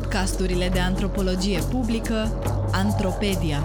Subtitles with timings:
[0.00, 2.14] podcasturile de antropologie publică
[2.72, 3.64] Antropedia.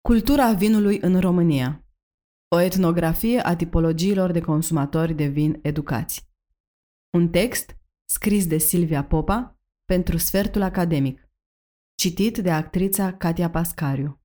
[0.00, 1.84] Cultura vinului în România.
[2.48, 6.28] O etnografie a tipologiilor de consumatori de vin educați.
[7.10, 11.29] Un text scris de Silvia Popa pentru sfertul academic
[12.00, 14.22] Citit de actrița Katia Pascariu.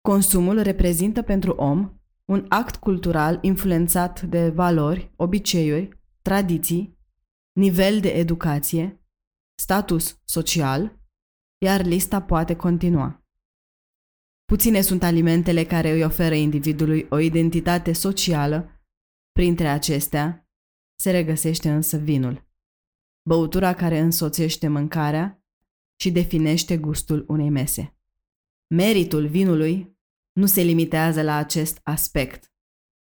[0.00, 6.98] Consumul reprezintă pentru om un act cultural influențat de valori, obiceiuri, tradiții,
[7.52, 9.04] nivel de educație,
[9.54, 11.00] status social,
[11.58, 13.26] iar lista poate continua.
[14.44, 18.82] Puține sunt alimentele care îi oferă individului o identitate socială,
[19.32, 20.50] printre acestea
[21.00, 22.48] se regăsește însă vinul,
[23.28, 25.36] băutura care însoțește mâncarea
[26.02, 27.96] și definește gustul unei mese.
[28.74, 29.98] Meritul vinului
[30.32, 32.52] nu se limitează la acest aspect.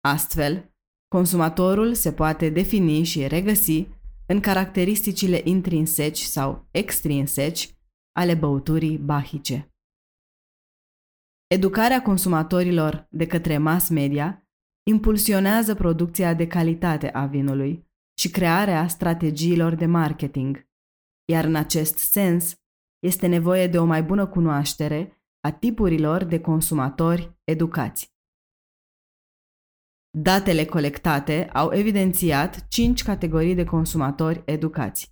[0.01, 0.75] Astfel,
[1.07, 3.87] consumatorul se poate defini și regăsi
[4.27, 7.75] în caracteristicile intrinseci sau extrinseci
[8.11, 9.73] ale băuturii bahice.
[11.47, 14.47] Educarea consumatorilor de către mass media
[14.89, 17.87] impulsionează producția de calitate a vinului
[18.19, 20.67] și crearea strategiilor de marketing,
[21.31, 22.59] iar în acest sens
[23.05, 24.99] este nevoie de o mai bună cunoaștere
[25.39, 28.13] a tipurilor de consumatori educați.
[30.17, 35.09] Datele colectate au evidențiat cinci categorii de consumatori educați.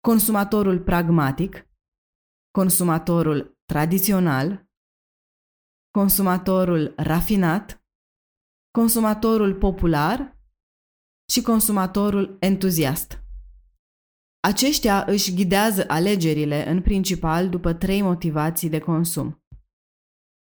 [0.00, 1.68] Consumatorul pragmatic,
[2.50, 4.66] consumatorul tradițional,
[5.90, 7.84] consumatorul rafinat,
[8.70, 10.38] consumatorul popular
[11.32, 13.25] și consumatorul entuziast.
[14.46, 19.44] Aceștia își ghidează alegerile în principal după trei motivații de consum.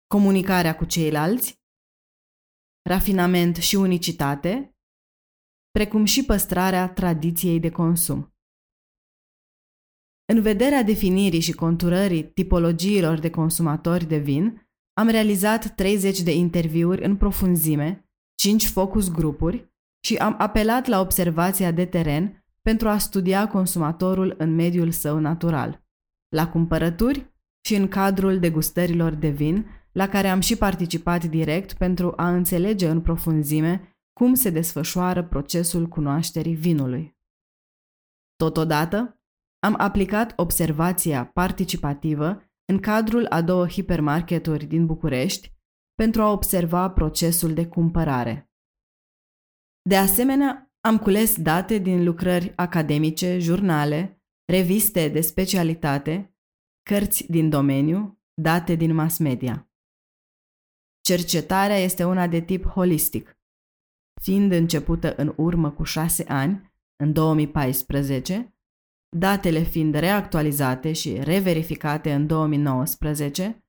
[0.07, 1.61] Comunicarea cu ceilalți,
[2.89, 4.77] rafinament și unicitate,
[5.71, 8.35] precum și păstrarea tradiției de consum.
[10.33, 17.05] În vederea definirii și conturării tipologiilor de consumatori de vin, am realizat 30 de interviuri
[17.05, 19.73] în profunzime, 5 focus grupuri
[20.05, 22.40] și am apelat la observația de teren
[22.71, 25.85] pentru a studia consumatorul în mediul său natural,
[26.29, 32.13] la cumpărături și în cadrul degustărilor de vin, la care am și participat direct pentru
[32.17, 37.17] a înțelege în profunzime cum se desfășoară procesul cunoașterii vinului.
[38.37, 39.21] Totodată,
[39.59, 45.53] am aplicat observația participativă în cadrul a două hipermarketuri din București
[45.95, 48.51] pentru a observa procesul de cumpărare.
[49.83, 56.35] De asemenea, am cules date din lucrări academice, jurnale, reviste de specialitate,
[56.83, 59.71] cărți din domeniu, date din mass media.
[61.01, 63.39] Cercetarea este una de tip holistic.
[64.23, 68.57] Fiind începută în urmă cu șase ani, în 2014,
[69.17, 73.65] datele fiind reactualizate și reverificate în 2019,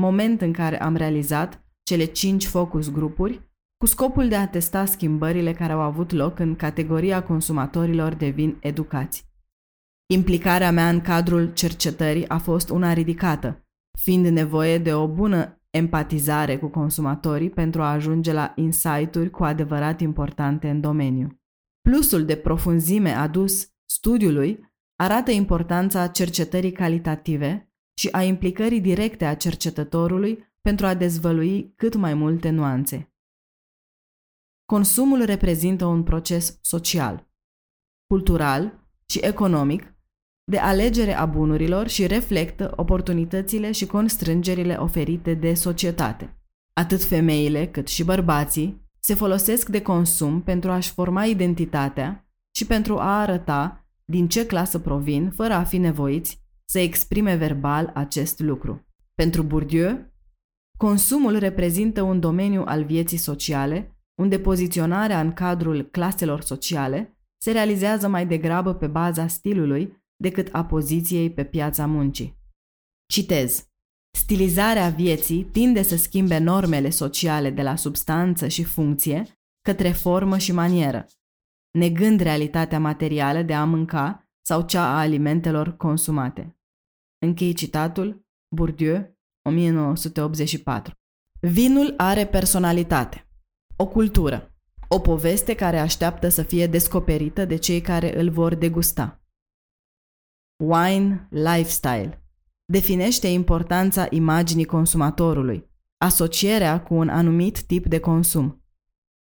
[0.00, 5.52] moment în care am realizat cele cinci focus grupuri, cu scopul de a testa schimbările
[5.52, 9.24] care au avut loc în categoria consumatorilor de vin educați.
[10.12, 13.66] Implicarea mea în cadrul cercetării a fost una ridicată,
[13.98, 20.00] fiind nevoie de o bună empatizare cu consumatorii pentru a ajunge la insight-uri cu adevărat
[20.00, 21.40] importante în domeniu.
[21.80, 30.54] Plusul de profunzime adus studiului arată importanța cercetării calitative și a implicării directe a cercetătorului
[30.60, 33.15] pentru a dezvălui cât mai multe nuanțe.
[34.66, 37.28] Consumul reprezintă un proces social,
[38.06, 39.94] cultural și economic
[40.44, 46.40] de alegere a bunurilor și reflectă oportunitățile și constrângerile oferite de societate.
[46.72, 52.98] Atât femeile cât și bărbații se folosesc de consum pentru a-și forma identitatea și pentru
[52.98, 58.86] a arăta din ce clasă provin, fără a fi nevoiți să exprime verbal acest lucru.
[59.14, 60.12] Pentru Bourdieu,
[60.78, 68.08] consumul reprezintă un domeniu al vieții sociale, unde poziționarea în cadrul claselor sociale se realizează
[68.08, 72.38] mai degrabă pe baza stilului decât a poziției pe piața muncii.
[73.06, 73.70] Citez.
[74.16, 79.26] Stilizarea vieții tinde să schimbe normele sociale de la substanță și funcție
[79.62, 81.06] către formă și manieră,
[81.70, 86.56] negând realitatea materială de a mânca sau cea a alimentelor consumate.
[87.18, 90.94] Închei citatul, Bourdieu, 1984.
[91.40, 93.25] Vinul are personalitate,
[93.76, 94.54] o cultură,
[94.88, 99.20] o poveste care așteaptă să fie descoperită de cei care îl vor degusta.
[100.56, 102.24] Wine Lifestyle
[102.64, 108.64] definește importanța imaginii consumatorului, asocierea cu un anumit tip de consum.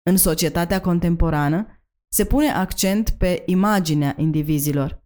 [0.02, 1.66] În societatea contemporană
[2.08, 5.04] se pune accent pe imaginea indivizilor.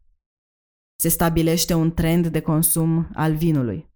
[0.97, 3.91] Se stabilește un trend de consum al vinului.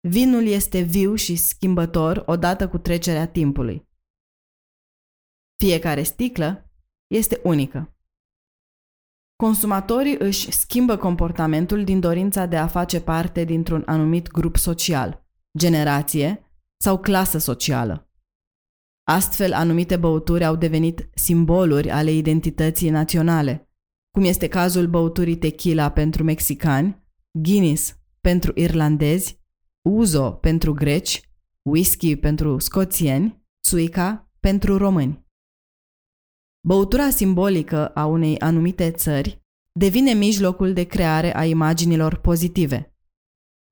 [0.00, 3.88] Vinul este viu și schimbător odată cu trecerea timpului.
[5.58, 6.70] Fiecare sticlă
[7.06, 7.96] este unică.
[9.36, 15.26] Consumatorii își schimbă comportamentul din dorința de a face parte dintr-un anumit grup social,
[15.58, 18.10] generație sau clasă socială.
[19.08, 23.70] Astfel, anumite băuturi au devenit simboluri ale identității naționale,
[24.10, 27.04] cum este cazul băuturii tequila pentru mexicani,
[27.38, 29.44] Guinness pentru irlandezi,
[29.82, 31.20] Uzo pentru greci,
[31.62, 35.25] whisky pentru scoțieni, suica pentru români.
[36.66, 39.42] Băutura simbolică a unei anumite țări
[39.72, 42.94] devine mijlocul de creare a imaginilor pozitive.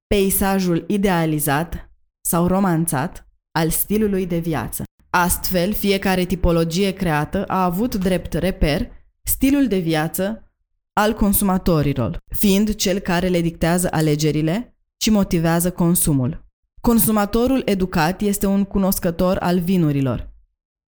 [0.07, 4.85] Peisajul idealizat sau romanțat al stilului de viață.
[5.11, 8.91] Astfel, fiecare tipologie creată a avut drept reper
[9.23, 10.53] stilul de viață
[10.93, 16.45] al consumatorilor, fiind cel care le dictează alegerile și motivează consumul.
[16.81, 20.34] Consumatorul educat este un cunoscător al vinurilor,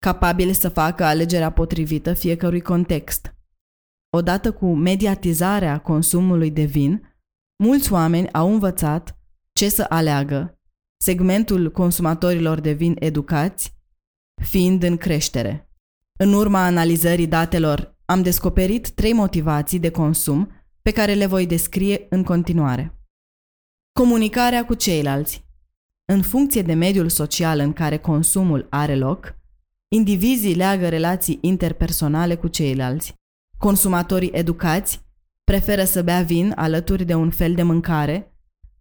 [0.07, 3.36] capabil să facă alegerea potrivită fiecărui context.
[4.09, 7.15] Odată cu mediatizarea consumului de vin,
[7.63, 9.19] mulți oameni au învățat
[9.54, 10.59] ce să aleagă,
[11.04, 13.75] segmentul consumatorilor de vin educați
[14.42, 15.71] fiind în creștere.
[16.19, 20.51] În urma analizării datelor, am descoperit trei motivații de consum
[20.81, 23.01] pe care le voi descrie în continuare.
[24.00, 25.45] Comunicarea cu ceilalți.
[26.06, 29.37] În funcție de mediul social în care consumul are loc,
[29.89, 33.13] Indivizii leagă relații interpersonale cu ceilalți.
[33.57, 35.06] Consumatorii educați
[35.44, 38.38] preferă să bea vin alături de un fel de mâncare,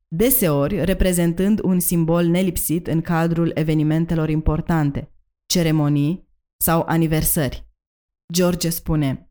[0.09, 5.11] deseori reprezentând un simbol nelipsit în cadrul evenimentelor importante,
[5.47, 7.67] ceremonii sau aniversări.
[8.33, 9.31] George spune,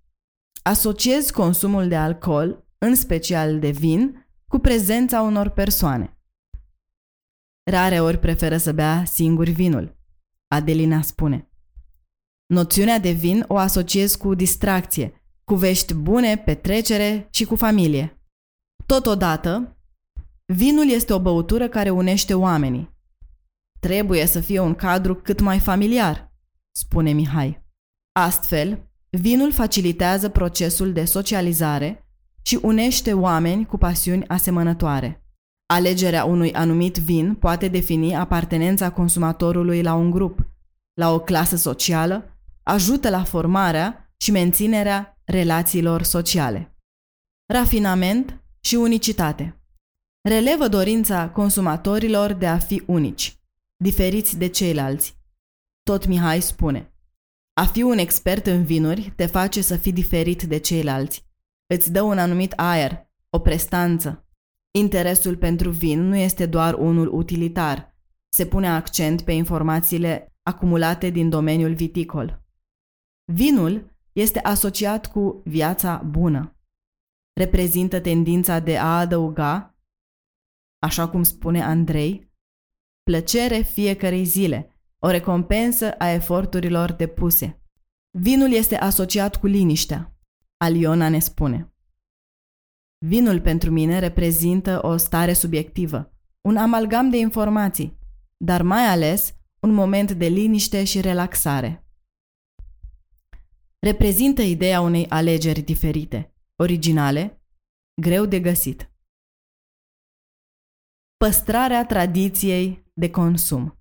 [0.61, 6.17] asociez consumul de alcool, în special de vin, cu prezența unor persoane.
[7.71, 9.97] Rare ori preferă să bea singur vinul.
[10.47, 11.49] Adelina spune.
[12.47, 18.19] Noțiunea de vin o asociez cu distracție, cu vești bune, petrecere și cu familie.
[18.85, 19.77] Totodată,
[20.45, 22.93] vinul este o băutură care unește oamenii.
[23.79, 26.33] Trebuie să fie un cadru cât mai familiar,
[26.71, 27.63] spune Mihai.
[28.19, 32.07] Astfel, vinul facilitează procesul de socializare
[32.41, 35.25] și unește oameni cu pasiuni asemănătoare.
[35.65, 40.47] Alegerea unui anumit vin poate defini apartenența consumatorului la un grup,
[40.93, 42.34] la o clasă socială
[42.65, 46.77] ajută la formarea și menținerea relațiilor sociale.
[47.45, 49.59] Rafinament și unicitate.
[50.21, 53.39] Relevă dorința consumatorilor de a fi unici,
[53.75, 55.17] diferiți de ceilalți.
[55.83, 56.93] Tot Mihai spune,
[57.53, 61.25] a fi un expert în vinuri te face să fii diferit de ceilalți.
[61.67, 64.27] Îți dă un anumit aer, o prestanță.
[64.71, 67.95] Interesul pentru vin nu este doar unul utilitar.
[68.29, 72.44] Se pune accent pe informațiile acumulate din domeniul viticol.
[73.33, 76.57] Vinul este asociat cu viața bună.
[77.33, 79.75] Reprezintă tendința de a adăuga,
[80.79, 82.31] așa cum spune Andrei,
[83.03, 87.61] plăcere fiecarei zile, o recompensă a eforturilor depuse.
[88.11, 90.17] Vinul este asociat cu liniștea.
[90.57, 91.73] Aliona ne spune.
[93.05, 97.97] Vinul pentru mine reprezintă o stare subiectivă, un amalgam de informații,
[98.37, 101.84] dar mai ales un moment de liniște și relaxare
[103.85, 107.41] reprezintă ideea unei alegeri diferite, originale,
[108.01, 108.91] greu de găsit.
[111.17, 113.79] Păstrarea tradiției de consum.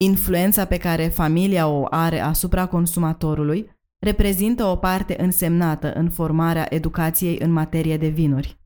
[0.00, 7.38] Influența pe care familia o are asupra consumatorului reprezintă o parte însemnată în formarea educației
[7.38, 8.60] în materie de vinuri.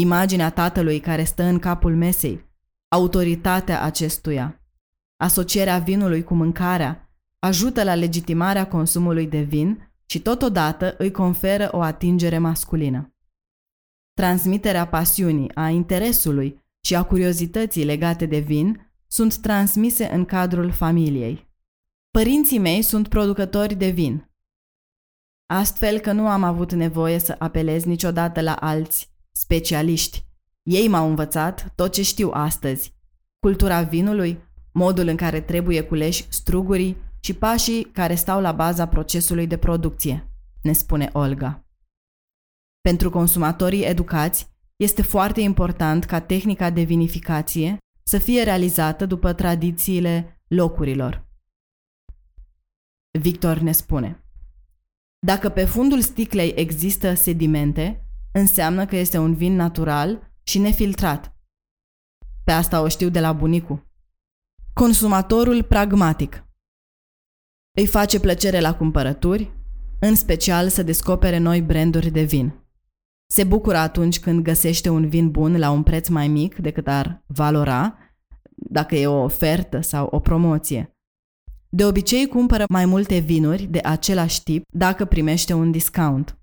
[0.00, 2.50] Imaginea tatălui care stă în capul mesei,
[2.88, 4.62] autoritatea acestuia,
[5.16, 7.07] asocierea vinului cu mâncarea
[7.38, 13.14] ajută la legitimarea consumului de vin și totodată îi conferă o atingere masculină.
[14.14, 21.48] Transmiterea pasiunii, a interesului și a curiozității legate de vin sunt transmise în cadrul familiei.
[22.10, 24.28] Părinții mei sunt producători de vin,
[25.46, 30.24] astfel că nu am avut nevoie să apelez niciodată la alți specialiști.
[30.62, 32.94] Ei m-au învățat tot ce știu astăzi.
[33.38, 34.38] Cultura vinului,
[34.72, 40.30] modul în care trebuie culeși strugurii, și pașii care stau la baza procesului de producție,
[40.62, 41.66] ne spune Olga.
[42.80, 50.42] Pentru consumatorii educați, este foarte important ca tehnica de vinificație să fie realizată după tradițiile
[50.48, 51.26] locurilor.
[53.18, 54.24] Victor ne spune
[55.26, 61.36] Dacă pe fundul sticlei există sedimente, înseamnă că este un vin natural și nefiltrat.
[62.44, 63.82] Pe asta o știu de la bunicu.
[64.72, 66.47] Consumatorul pragmatic
[67.78, 69.52] Îi face plăcere la cumpărături,
[70.00, 72.52] în special să descopere noi branduri de vin.
[73.30, 77.22] Se bucură atunci când găsește un vin bun la un preț mai mic decât ar
[77.26, 77.98] valora,
[78.54, 80.96] dacă e o ofertă sau o promoție.
[81.68, 86.38] De obicei cumpără mai multe vinuri de același tip dacă primește un discount.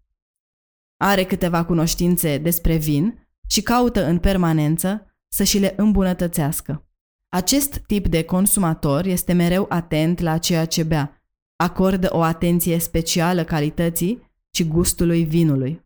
[0.97, 6.87] Are câteva cunoștințe despre vin și caută în permanență să și le îmbunătățească.
[7.29, 11.14] Acest tip de consumator este mereu atent la ceea ce bea,
[11.55, 15.83] acordă o atenție specială calității și gustului vinului.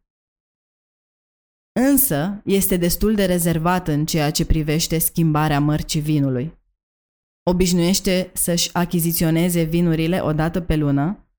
[1.79, 6.57] Însă, este destul de rezervat în ceea ce privește schimbarea mărcii vinului.
[7.43, 11.29] Obișnuiește să-și achiziționeze vinurile o dată pe lună,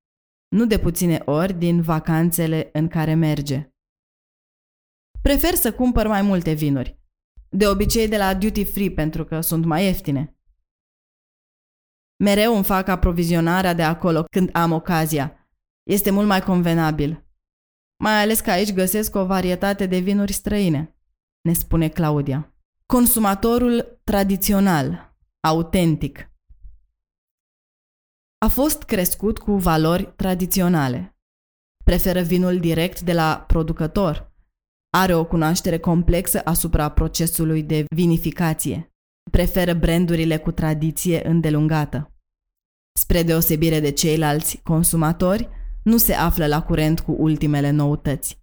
[0.49, 3.71] nu de puține ori din vacanțele în care merge.
[5.23, 6.99] Prefer să cumpăr mai multe vinuri,
[7.49, 10.40] de obicei de la duty free pentru că sunt mai ieftine.
[12.23, 15.49] Mereu îmi fac aprovizionarea de acolo când am ocazia.
[15.83, 17.25] Este mult mai convenabil.
[18.03, 20.97] Mai ales că aici găsesc o varietate de vinuri străine,
[21.41, 22.55] ne spune Claudia.
[22.87, 26.31] Consumatorul tradițional, autentic.
[28.39, 31.19] A fost crescut cu valori tradiționale.
[31.85, 34.33] Preferă vinul direct de la producător.
[34.91, 38.95] Are o cunoaștere complexă asupra procesului de vinificație.
[39.31, 42.15] Preferă brandurile cu tradiție îndelungată.
[42.99, 45.49] Spre deosebire de ceilalți consumatori,
[45.83, 48.39] nu se află la curent cu ultimele noutăți.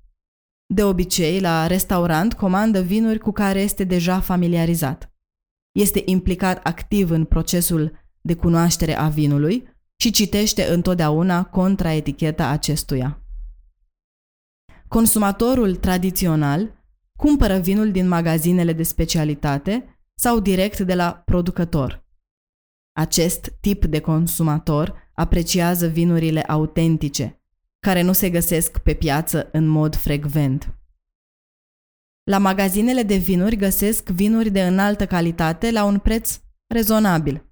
[0.73, 5.11] De obicei, la restaurant comandă vinuri cu care este deja familiarizat.
[5.71, 13.21] Este implicat activ în procesul de cunoaștere a vinului și citește întotdeauna contraeticheta acestuia.
[14.87, 16.85] Consumatorul tradițional
[17.17, 22.05] cumpără vinul din magazinele de specialitate sau direct de la producător.
[22.91, 27.41] Acest tip de consumator apreciază vinurile autentice,
[27.79, 30.75] care nu se găsesc pe piață în mod frecvent.
[32.23, 37.45] La magazinele de vinuri găsesc vinuri de înaltă calitate la un preț rezonabil,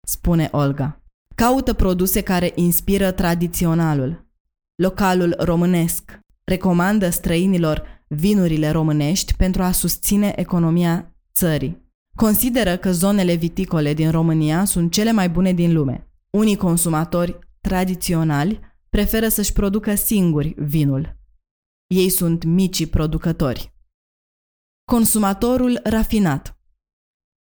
[0.00, 1.02] spune Olga.
[1.34, 4.26] Caută produse care inspiră tradiționalul,
[4.74, 11.87] localul românesc, recomandă străinilor vinurile românești pentru a susține economia țării.
[12.18, 18.60] Consideră că zonele viticole din România sunt cele mai bune din lume unii consumatori tradiționali
[18.88, 21.16] preferă să-și producă singuri vinul.
[21.86, 23.74] Ei sunt micii producători.
[24.84, 26.58] Consumatorul rafinat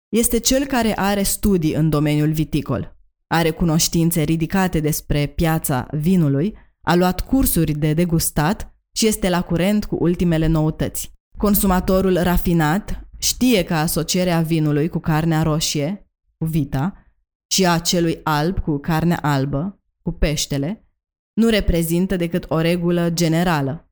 [0.09, 6.95] este cel care are studii în domeniul viticol, are cunoștințe ridicate despre piața vinului, a
[6.95, 11.13] luat cursuri de degustat și este la curent cu ultimele noutăți.
[11.37, 17.05] Consumatorul rafinat știe că asocierea vinului cu carnea roșie, cu vita,
[17.53, 20.89] și a celui alb cu carne albă, cu peștele,
[21.33, 23.91] nu reprezintă decât o regulă generală.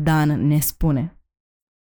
[0.00, 1.16] Dan ne spune.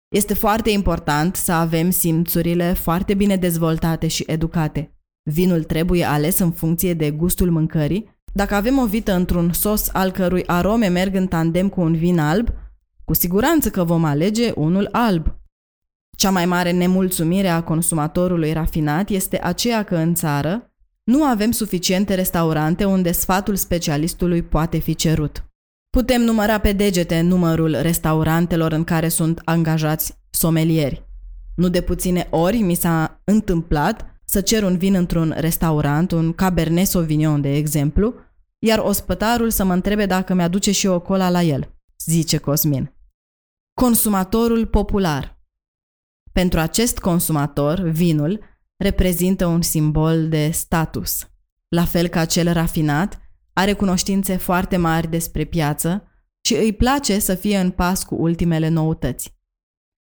[0.09, 4.99] Este foarte important să avem simțurile foarte bine dezvoltate și educate.
[5.23, 8.21] Vinul trebuie ales în funcție de gustul mâncării.
[8.33, 12.19] Dacă avem o vită într-un sos al cărui arome merg în tandem cu un vin
[12.19, 12.49] alb,
[13.05, 15.38] cu siguranță că vom alege unul alb.
[16.16, 20.70] Cea mai mare nemulțumire a consumatorului rafinat este aceea că în țară
[21.04, 25.44] nu avem suficiente restaurante unde sfatul specialistului poate fi cerut.
[25.90, 31.04] Putem număra pe degete numărul restaurantelor în care sunt angajați somelieri.
[31.54, 36.87] Nu de puține ori mi s-a întâmplat să cer un vin într-un restaurant, un Cabernet
[36.87, 38.14] Sauvignon, de exemplu,
[38.58, 42.94] iar ospătarul să mă întrebe dacă mi-aduce și o cola la el, zice Cosmin.
[43.80, 45.36] Consumatorul popular
[46.37, 48.40] pentru acest consumator, vinul
[48.76, 51.28] reprezintă un simbol de status.
[51.69, 53.21] La fel ca cel rafinat,
[53.52, 56.09] are cunoștințe foarte mari despre piață
[56.40, 59.35] și îi place să fie în pas cu ultimele noutăți.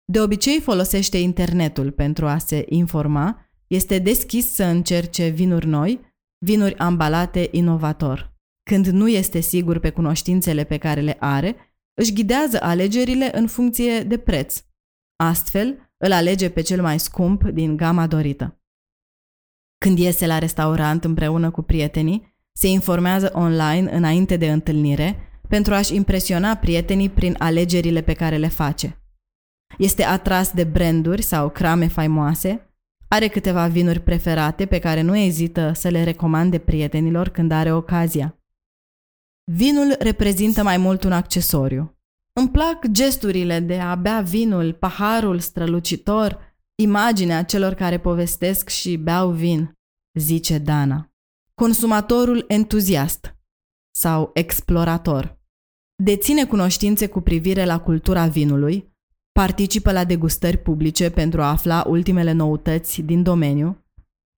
[0.05, 6.01] De obicei folosește internetul pentru a se informa, este deschis să încerce vinuri noi,
[6.39, 8.37] vinuri ambalate inovator.
[8.71, 11.57] Când nu este sigur pe cunoștințele pe care le are,
[11.95, 14.65] își ghidează alegerile în funcție de preț.
[15.17, 18.59] Astfel, îl alege pe cel mai scump din gama dorită.
[19.79, 25.95] Când iese la restaurant împreună cu prietenii, se informează online înainte de întâlnire pentru a-și
[25.95, 28.99] impresiona prietenii prin alegerile pe care le face.
[29.79, 32.69] Este atras de branduri sau crame faimoase,
[33.09, 38.39] are câteva vinuri preferate pe care nu ezită să le recomande prietenilor când are ocazia.
[39.53, 41.99] Vinul reprezintă mai mult un accesoriu.
[42.41, 49.31] Îmi plac gesturile de a bea vinul, paharul strălucitor, imaginea celor care povestesc și beau
[49.31, 49.73] vin,
[50.19, 51.13] zice Dana.
[51.55, 53.37] Consumatorul entuziast
[53.97, 55.39] sau explorator
[56.03, 58.93] deține cunoștințe cu privire la cultura vinului,
[59.33, 63.85] participă la degustări publice pentru a afla ultimele noutăți din domeniu,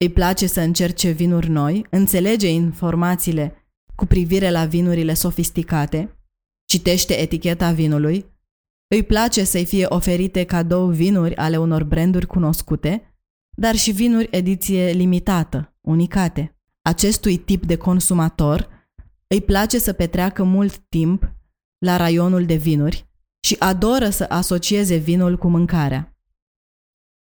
[0.04, 6.15] îi place să încerce vinuri noi, înțelege informațiile cu privire la vinurile sofisticate,
[6.76, 8.26] citește eticheta vinului,
[8.88, 13.14] îi place să-i fie oferite cadou vinuri ale unor branduri cunoscute,
[13.56, 16.58] dar și vinuri ediție limitată, unicate.
[16.82, 18.68] Acestui tip de consumator
[19.26, 21.32] îi place să petreacă mult timp
[21.78, 23.06] la raionul de vinuri
[23.40, 26.16] și adoră să asocieze vinul cu mâncarea.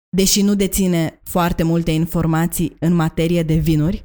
[0.09, 4.05] Deși nu deține foarte multe informații în materie de vinuri,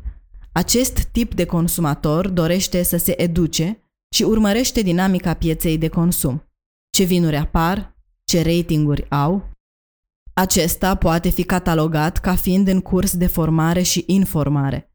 [0.52, 6.44] acest tip de consumator dorește să se educe și urmărește dinamica pieței de consum.
[6.90, 9.50] Ce vinuri apar, ce ratinguri au.
[10.34, 14.94] Acesta poate fi catalogat ca fiind în curs de formare și informare.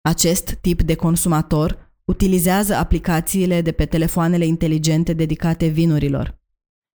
[0.00, 6.40] Acest tip de consumator utilizează aplicațiile de pe telefoanele inteligente dedicate vinurilor.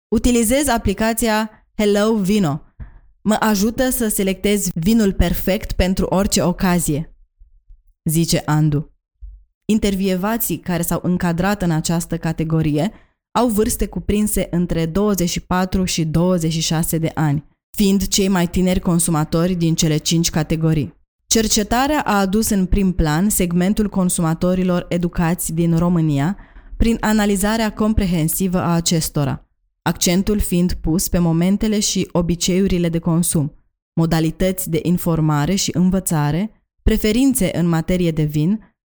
[0.09, 2.63] Utilizez aplicația Hello Vino.
[3.21, 7.13] Mă ajută să selectez vinul perfect pentru orice ocazie
[8.09, 8.93] zice Andu.
[9.73, 12.93] Intervievații care s-au încadrat în această categorie
[13.31, 17.45] au vârste cuprinse între 24 și 26 de ani,
[17.77, 20.95] fiind cei mai tineri consumatori din cele cinci categorii.
[21.27, 26.37] Cercetarea a adus în prim plan segmentul consumatorilor educați din România
[26.77, 29.49] prin analizarea comprehensivă a acestora,
[29.83, 33.55] accentul fiind pus pe momentele și obiceiurile de consum,
[33.93, 36.51] modalități de informare și învățare,
[36.83, 38.77] preferințe în materie de vin,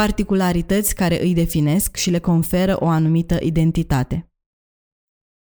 [0.00, 4.32] particularități care îi definesc și le conferă o anumită identitate.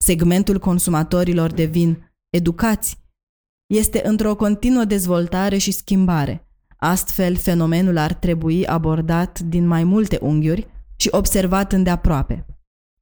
[0.04, 2.98] Segmentul consumatorilor de vin educați
[3.66, 6.48] este într-o continuă dezvoltare și schimbare.
[6.76, 12.46] Astfel, fenomenul ar trebui abordat din mai multe unghiuri și observat îndeaproape.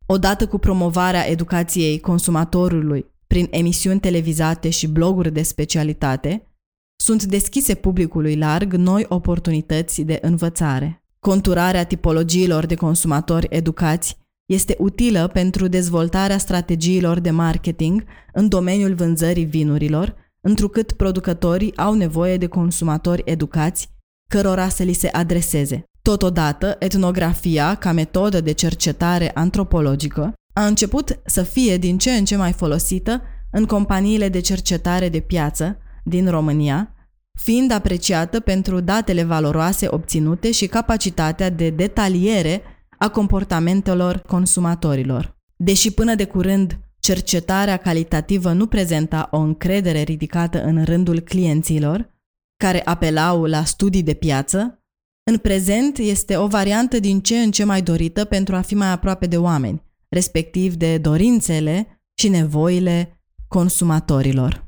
[0.06, 6.52] Odată cu promovarea educației consumatorului prin emisiuni televizate și bloguri de specialitate,
[6.96, 10.97] sunt deschise publicului larg noi oportunități de învățare.
[11.20, 19.44] Conturarea tipologiilor de consumatori educați este utilă pentru dezvoltarea strategiilor de marketing în domeniul vânzării
[19.44, 23.88] vinurilor, întrucât producătorii au nevoie de consumatori educați
[24.30, 25.84] cărora să li se adreseze.
[26.02, 32.36] Totodată, etnografia, ca metodă de cercetare antropologică, a început să fie din ce în ce
[32.36, 36.92] mai folosită în companiile de cercetare de piață, din România,
[37.38, 42.62] fiind apreciată pentru datele valoroase obținute și capacitatea de detaliere
[42.98, 45.36] a comportamentelor consumatorilor.
[45.56, 52.14] Deși până de curând cercetarea calitativă nu prezenta o încredere ridicată în rândul clienților,
[52.56, 54.82] care apelau la studii de piață,
[55.30, 58.90] în prezent este o variantă din ce în ce mai dorită pentru a fi mai
[58.90, 64.67] aproape de oameni, respectiv de dorințele și nevoile consumatorilor.